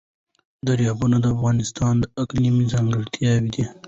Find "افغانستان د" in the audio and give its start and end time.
1.35-2.03